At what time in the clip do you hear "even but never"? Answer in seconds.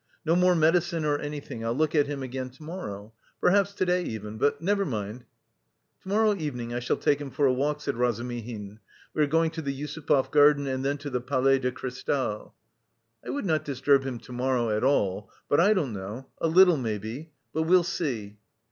4.01-4.83